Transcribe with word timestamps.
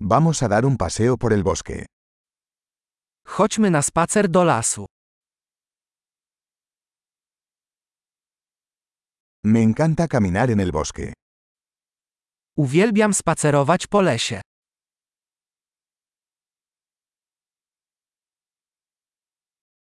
Vamos 0.00 0.42
a 0.44 0.48
dar 0.48 0.64
un 0.64 0.76
paseo 0.76 1.16
por 1.16 1.32
el 1.32 1.42
bosque. 1.42 1.86
Chodźmy 3.26 3.70
na 3.70 3.82
spacer 3.82 4.28
do 4.28 4.44
lasu. 4.44 4.86
Me 9.44 9.62
encanta 9.62 10.06
caminar 10.08 10.50
en 10.50 10.60
el 10.60 10.70
bosque. 10.70 11.12
Uwielbiam 12.56 13.14
spacerować 13.14 13.86
po 13.86 14.00
lesie. 14.02 14.40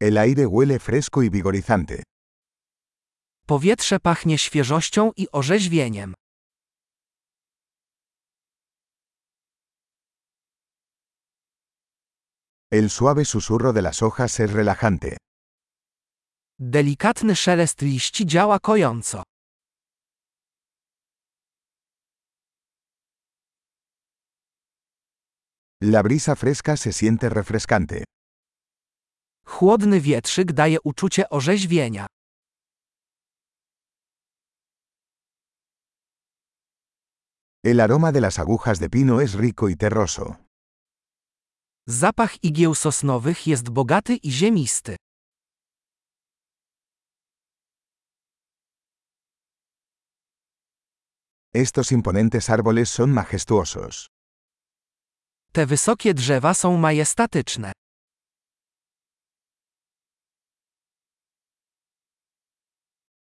El 0.00 0.18
aire 0.18 0.44
huele 0.46 0.78
fresco 0.78 1.22
y 1.22 1.30
vigorizante. 1.30 2.02
Powietrze 3.46 4.00
pachnie 4.00 4.38
świeżością 4.38 5.12
i 5.16 5.28
orzeźwieniem. 5.32 6.14
El 12.72 12.90
suave 12.90 13.24
susurro 13.24 13.72
de 13.72 13.80
las 13.80 14.02
hojas 14.02 14.40
es 14.40 14.52
relajante. 14.52 15.18
Delikatny 16.58 17.36
szelest 17.36 17.82
liści 17.82 18.26
działa 18.26 18.58
kojąco. 18.60 19.22
La 25.80 26.02
brisa 26.02 26.34
fresca 26.34 26.76
se 26.76 26.92
siente 26.92 27.28
refrescante. 27.28 28.04
Chłodny 29.44 30.00
wietrzyk 30.00 30.52
daje 30.52 30.78
uczucie 30.84 31.28
orzeźwienia. 31.30 32.06
El 37.64 37.80
aroma 37.80 38.12
de 38.12 38.20
las 38.20 38.38
agujas 38.38 38.80
de 38.80 38.90
pino 38.90 39.20
es 39.20 39.34
rico 39.34 39.68
y 39.68 39.76
terroso. 39.76 40.45
Zapach 41.96 42.44
igieł 42.44 42.74
sosnowych 42.74 43.46
jest 43.46 43.70
bogaty 43.70 44.16
i 44.16 44.30
ziemisty. 44.30 44.96
Estos 51.54 51.92
imponentes 51.92 52.50
árboles 52.50 52.90
son 52.90 53.10
majestuosos. 53.12 54.06
Te 55.52 55.66
wysokie 55.66 56.14
drzewa 56.14 56.54
są 56.54 56.76
majestatyczne. 56.76 57.72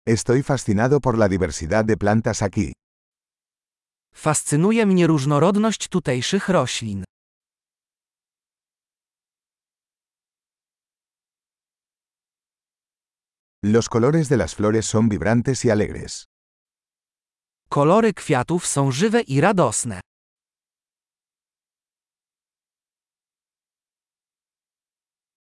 Estoy 0.08 0.44
fascinado 0.44 1.00
por 1.00 1.18
la 1.18 1.30
diversidad 1.30 1.86
de 1.86 1.98
plantas 1.98 2.42
aquí. 2.42 2.74
Fascynuje 4.14 4.86
mnie 4.86 5.08
różnorodność 5.08 5.88
tutejszych 5.88 6.50
roślin. 6.50 7.04
Los 13.76 13.90
colores 13.90 14.30
de 14.30 14.38
las 14.38 14.54
flores 14.54 14.86
son 14.86 15.10
vibrantes 15.10 15.66
y 15.66 15.72
alegres. 15.72 16.26
Kolory 17.70 18.14
kwiatów 18.14 18.68
są 18.68 18.92
żywe 18.92 19.22
i 19.22 19.42
radosne. 19.42 20.00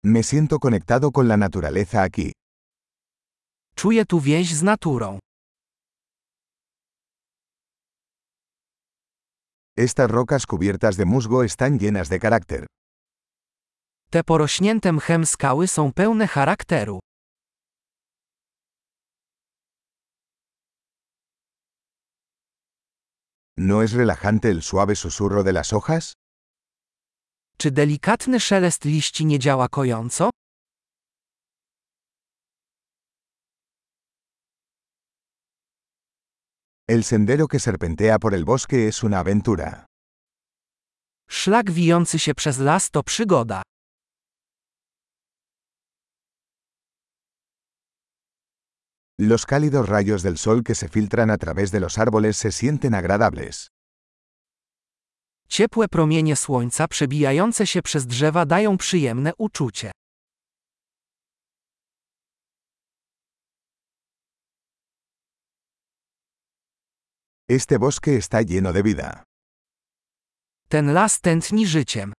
Me 0.04 0.22
siento 0.22 0.58
conectado 0.58 1.12
con 1.12 1.28
la 1.28 1.36
naturaleza 1.36 2.02
aquí. 2.02 2.32
Czuję 3.76 4.04
tu 4.06 4.20
więź 4.20 4.54
z 4.54 4.62
naturą. 4.62 5.18
Estas 9.76 10.10
rocas 10.10 10.46
cubiertas 10.46 10.96
de 10.96 11.04
musgo 11.04 11.44
están 11.44 11.78
llenas 11.78 12.08
de 12.08 12.18
carácter. 12.18 12.66
Te 14.10 14.24
porośnięte 14.24 14.92
mchem 14.92 15.26
skały 15.26 15.68
są 15.68 15.92
pełne 15.92 16.26
charakteru. 16.26 16.98
¿No 23.60 23.82
es 23.82 23.92
relajante 23.92 24.50
el 24.50 24.62
suave 24.62 24.94
susurro 24.94 25.42
de 25.42 25.52
las 25.52 25.72
hojas? 25.72 26.12
Czy 27.58 27.70
delikatny 27.70 28.40
szelest 28.40 28.84
liści 28.84 29.26
nie 29.26 29.38
działa 29.38 29.68
kojąco? 29.68 30.30
El 36.88 37.04
sendero 37.04 37.48
que 37.48 37.58
serpentea 37.58 38.18
por 38.18 38.34
el 38.34 38.44
bosque 38.44 38.88
es 38.88 39.04
una 39.04 39.18
aventura. 39.18 39.86
Szlak 41.28 41.70
wijący 41.70 42.18
się 42.18 42.34
przez 42.34 42.58
las 42.58 42.90
to 42.90 43.02
przygoda. 43.02 43.62
Los 49.20 49.46
cálidos 49.46 49.88
rayos 49.88 50.22
del 50.22 50.38
sol 50.38 50.62
que 50.62 50.76
se 50.76 50.88
filtran 50.88 51.30
a 51.30 51.38
través 51.38 51.72
de 51.72 51.80
los 51.80 51.98
árboles 51.98 52.36
se 52.36 52.52
sienten 52.52 52.94
agradables. 52.94 53.68
Ciepłe 55.48 55.88
promienie 55.88 56.36
słońca 56.36 56.88
przebijające 56.88 57.66
się 57.66 57.82
przez 57.82 58.06
drzewa 58.06 58.46
dają 58.46 58.76
przyjemne 58.78 59.32
uczucie. 59.38 59.90
Este 67.48 67.78
bosque 67.78 68.16
está 68.18 68.42
lleno 68.42 68.72
de 68.72 68.82
vida. 68.82 69.24
Ten 70.68 70.92
las 70.92 71.20
tętni 71.20 71.66
życiem. 71.66 72.12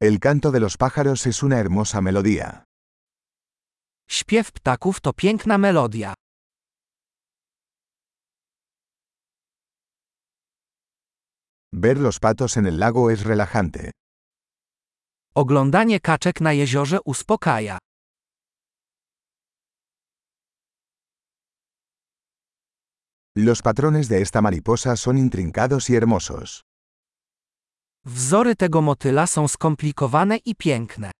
El 0.00 0.18
canto 0.18 0.50
de 0.50 0.58
los 0.60 0.76
pájaros 0.76 1.24
es 1.26 1.42
una 1.42 1.58
hermosa 1.60 2.00
melodía. 2.00 2.64
Śpiew 4.08 4.44
ptaków 4.52 5.00
to 5.00 5.12
piękna 5.12 5.56
melodia. 5.58 6.14
Ver 11.72 11.98
los 11.98 12.18
patos 12.18 12.56
en 12.56 12.66
el 12.66 12.78
lago 12.78 13.10
es 13.10 13.24
relajante. 13.24 13.92
Oglądanie 15.34 16.00
kaczek 16.00 16.40
na 16.40 16.54
jeziorze 16.54 16.98
uspokaja. 17.04 17.78
Los 23.36 23.62
patrones 23.62 24.08
de 24.08 24.22
esta 24.22 24.40
mariposa 24.42 24.96
son 24.96 25.18
intrincados 25.18 25.90
y 25.90 25.96
hermosos. 25.96 26.64
Wzory 28.06 28.56
tego 28.56 28.82
motyla 28.82 29.26
są 29.26 29.48
skomplikowane 29.48 30.36
i 30.36 30.54
piękne. 30.54 31.10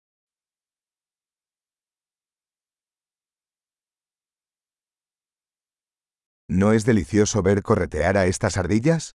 ¿No 6.48 6.74
es 6.74 6.84
delicioso 6.84 7.42
ver 7.42 7.62
corretear 7.62 8.16
a 8.16 8.24
estas 8.26 8.58
ardillas? 8.58 9.10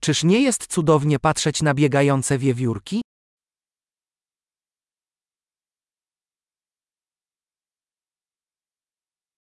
Czyż 0.00 0.24
nie 0.24 0.42
jest 0.42 0.66
cudownie 0.66 1.18
patrzeć 1.18 1.62
na 1.62 1.74
biegające 1.74 2.38
wiewiórki? 2.38 3.02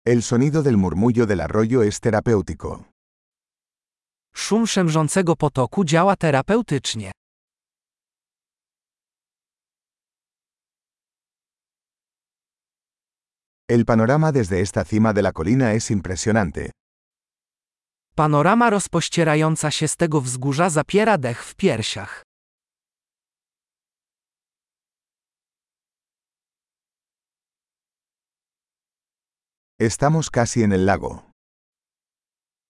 El 0.06 0.22
sonido 0.22 0.62
del 0.62 0.76
murmullo 0.76 1.26
del 1.26 1.40
arroyo 1.40 1.82
es 1.82 2.00
terapéutico. 2.00 2.93
Szum 4.36 4.66
szemrzącego 4.66 5.36
potoku 5.36 5.84
działa 5.84 6.16
terapeutycznie. 6.16 7.12
El 13.68 13.84
panorama 13.84 14.32
desde 14.32 14.60
esta 14.60 14.84
cima 14.84 15.12
de 15.12 15.22
la 15.22 15.32
colina 15.32 15.72
es 15.72 15.90
impresionante. 15.90 16.70
Panorama 18.16 18.70
rozpościerająca 18.70 19.70
się 19.70 19.88
z 19.88 19.96
tego 19.96 20.20
wzgórza 20.20 20.70
zapiera 20.70 21.18
dech 21.18 21.44
w 21.44 21.54
piersiach. 21.54 22.22
Estamos 29.78 30.30
casi 30.30 30.62
en 30.62 30.72
el 30.72 30.86
lago. 30.86 31.33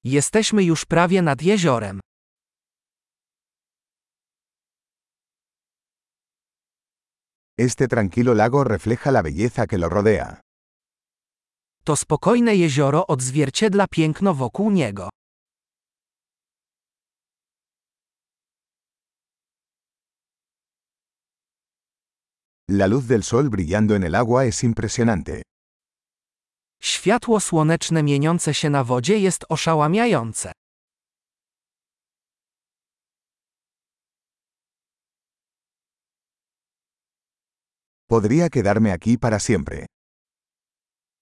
Jesteśmy 0.05 0.65
już 0.65 0.85
prawie 0.85 1.23
nad 1.23 1.43
jeziorem. 1.43 2.01
Este 7.59 7.89
tranquilo 7.89 8.35
lago 8.35 8.65
refleja 8.65 9.11
la 9.11 9.23
belleza 9.23 9.67
que 9.67 9.79
lo 9.79 9.89
rodea. 9.89 10.41
To 11.85 11.97
spokojne 11.97 12.57
jezioro 12.57 13.07
odzwierciedla 13.07 13.87
piękno 13.91 14.35
wokół 14.35 14.71
niego. 14.71 15.09
La 22.69 22.87
luz 22.87 23.07
del 23.07 23.23
sol 23.23 23.49
brillando 23.51 23.95
en 23.95 24.05
el 24.05 24.15
agua 24.15 24.45
es 24.45 24.65
impresionante. 24.65 25.43
Światło 26.85 27.41
słoneczne 27.41 28.03
mieniące 28.03 28.55
się 28.55 28.71
na 28.71 28.85
wodzie 28.85 29.19
jest 29.19 29.45
oszałamiające. 29.49 30.53
Podría 38.09 38.49
quedarme 38.51 38.93
aquí 38.93 39.19
para 39.19 39.39
siempre. 39.39 39.87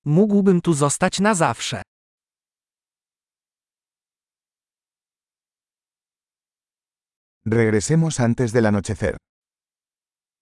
Mógłbym 0.05 0.61
tu 0.61 0.75
zostać 0.75 1.21
na 1.21 1.35
zawsze. 1.35 1.83
Regresemos 7.47 8.21
antes 8.21 8.53
del 8.53 8.67
anochecer. 8.67 9.17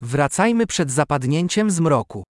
Wracajmy 0.01 0.67
przed 0.67 0.91
zapadnięciem 0.91 1.71
zmroku. 1.71 2.30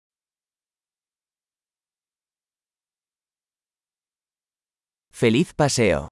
Feliz 5.19 5.55
paseo. 5.55 6.11